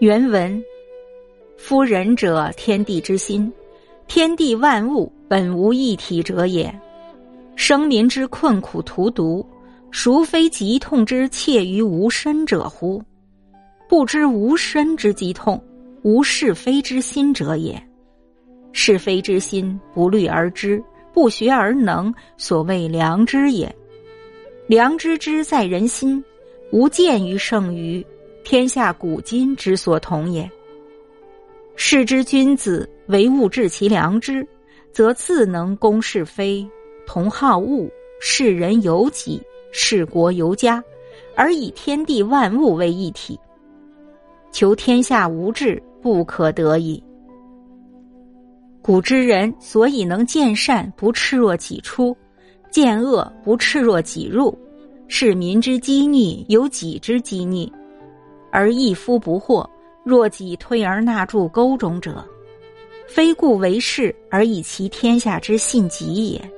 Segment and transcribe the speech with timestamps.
[0.00, 0.62] 原文：
[1.56, 3.50] 夫仁者，天地之心，
[4.08, 6.74] 天地万物本无一体者也。
[7.54, 9.46] 生民之困苦荼毒，
[9.92, 13.00] 孰非疾痛之切于无身者乎？
[13.88, 15.62] 不知无身之疾痛，
[16.02, 17.80] 无是非之心者也。
[18.72, 20.82] 是非之心，不虑而知，
[21.12, 23.72] 不学而能，所谓良知也。
[24.66, 26.22] 良知之在人心，
[26.72, 28.04] 无见于圣于
[28.44, 30.48] 天下古今之所同也。
[31.76, 34.46] 是之君子，唯物致其良知，
[34.92, 36.64] 则自能公是非。
[37.06, 37.88] 同好恶，
[38.20, 40.82] 视人由己，视国由家，
[41.34, 43.38] 而以天地万物为一体。
[44.52, 47.02] 求天下无志，不可得矣。
[48.80, 52.16] 古之人所以能见善不赤若己出，
[52.70, 54.56] 见恶不赤若己入，
[55.08, 57.70] 是民之积逆有己之积逆，
[58.54, 59.68] 而一夫不惑，
[60.04, 62.24] 若己推而纳诸沟中者，
[63.08, 66.50] 非故为是而以其天下之信己也。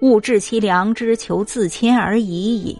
[0.00, 2.76] 勿治其良知，求自谦而已矣。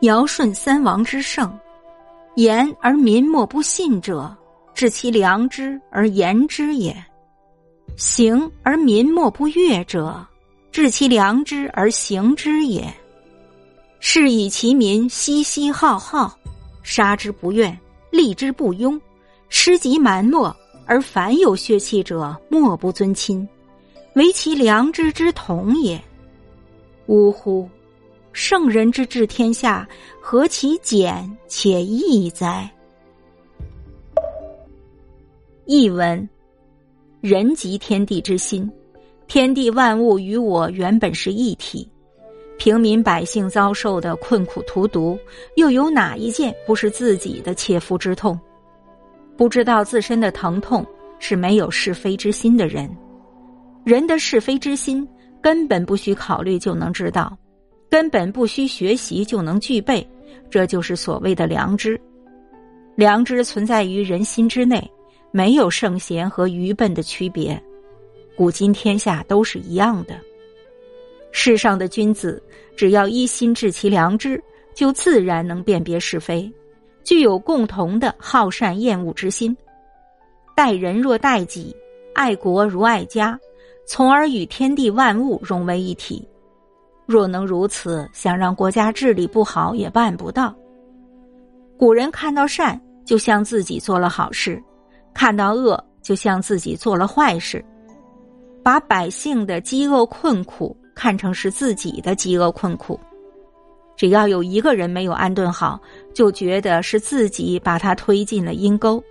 [0.00, 1.58] 尧舜三王之圣，
[2.36, 4.36] 言而民莫不信者，
[4.74, 6.92] 治其良知而言之也；
[7.96, 10.22] 行而民莫不悦者，
[10.70, 12.86] 治其良知而行之也。
[14.00, 16.34] 是以其民熙熙浩浩，
[16.82, 17.78] 杀之不怨，
[18.10, 19.00] 立之不庸，
[19.48, 20.54] 失及蛮漠，
[20.86, 23.48] 而凡有血气者，莫不尊亲。
[24.14, 26.02] 唯其良知之同也。
[27.06, 27.68] 呜呼！
[28.32, 29.88] 圣人之治天下，
[30.20, 32.70] 何其简且易哉！
[35.66, 36.28] 译文：
[37.20, 38.70] 人即天地之心，
[39.26, 41.88] 天地万物与我原本是一体。
[42.60, 45.18] 平民百姓遭受的困苦荼毒，
[45.56, 48.38] 又有哪一件不是自己的切肤之痛？
[49.34, 50.84] 不知道自身的疼痛，
[51.18, 52.86] 是没有是非之心的人。
[53.82, 55.08] 人的是非之心，
[55.40, 57.34] 根本不需考虑就能知道，
[57.88, 60.06] 根本不需学习就能具备，
[60.50, 61.98] 这就是所谓的良知。
[62.94, 64.86] 良知存在于人心之内，
[65.32, 67.58] 没有圣贤和愚笨的区别，
[68.36, 70.14] 古今天下都是一样的。
[71.32, 72.42] 世上的君子，
[72.76, 74.42] 只要一心治其良知，
[74.74, 76.52] 就自然能辨别是非，
[77.04, 79.56] 具有共同的好善厌恶之心，
[80.54, 81.74] 待人若待己，
[82.14, 83.38] 爱国如爱家。
[83.86, 86.24] 从而与天地万物融为一体。
[87.06, 90.54] 若能如此，想让国家治理不好也办不到。
[91.76, 94.56] 古人看到善，就像自己做了好事；
[95.12, 97.64] 看到恶，就像自己做了坏事。
[98.62, 103.00] 把百姓的饥饿困苦看成是自己的饥饿困苦。
[103.96, 105.80] 只要有一个人没有安顿好，
[106.12, 109.02] 就觉得是自己把他推进了阴沟。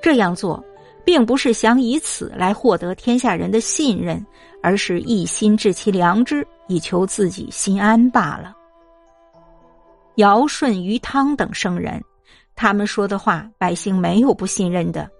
[0.00, 0.64] 这样做。
[1.04, 4.24] 并不是想以此来获得天下人的信任，
[4.62, 8.56] 而是一心治其良知，以求自己心安罢了。
[10.16, 12.00] 尧舜禹汤等圣人，
[12.54, 15.10] 他们说的话，百姓没有不信任的，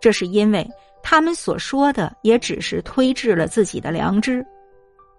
[0.00, 0.64] 这是因为
[1.02, 4.40] 他们所说的也只是推至了自己的良知；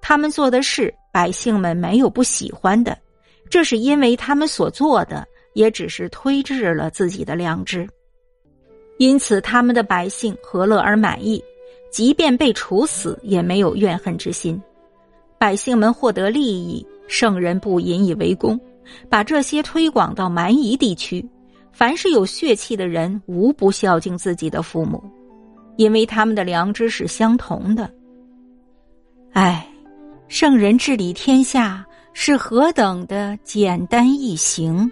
[0.06, 2.96] 他们做的事，百姓们没有不喜欢的，
[3.50, 7.88] 这是因为他们所做的也只是推至了自己的良知。
[8.98, 11.42] 因此，他们的百姓何乐而满意，
[11.90, 14.62] 即便被处死，也没有怨恨之心。
[15.38, 18.60] 百姓们获得利益，圣人不引以为功，
[19.10, 21.26] 把这些推广到蛮夷地区。
[21.72, 25.02] 凡是有血气的人，无不孝敬自己的父母，
[25.78, 27.90] 因为他们的良知是相同的。
[29.32, 29.68] 唉，
[30.28, 34.90] 圣人治理天下是何等的简单易行！